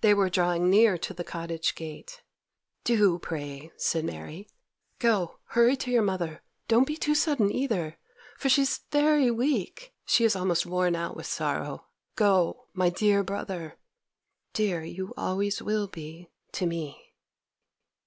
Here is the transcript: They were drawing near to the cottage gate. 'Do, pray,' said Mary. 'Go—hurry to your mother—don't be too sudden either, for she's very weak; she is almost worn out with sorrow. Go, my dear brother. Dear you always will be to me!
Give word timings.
They 0.00 0.14
were 0.14 0.30
drawing 0.30 0.70
near 0.70 0.96
to 0.96 1.12
the 1.12 1.22
cottage 1.22 1.74
gate. 1.74 2.22
'Do, 2.84 3.18
pray,' 3.18 3.70
said 3.76 4.06
Mary. 4.06 4.48
'Go—hurry 5.00 5.76
to 5.76 5.90
your 5.90 6.00
mother—don't 6.00 6.86
be 6.86 6.96
too 6.96 7.14
sudden 7.14 7.52
either, 7.52 7.98
for 8.38 8.48
she's 8.48 8.80
very 8.90 9.30
weak; 9.30 9.92
she 10.06 10.24
is 10.24 10.34
almost 10.34 10.64
worn 10.64 10.96
out 10.96 11.14
with 11.14 11.26
sorrow. 11.26 11.84
Go, 12.16 12.68
my 12.72 12.88
dear 12.88 13.22
brother. 13.22 13.76
Dear 14.54 14.82
you 14.82 15.12
always 15.14 15.60
will 15.60 15.88
be 15.88 16.30
to 16.52 16.64
me! 16.64 17.12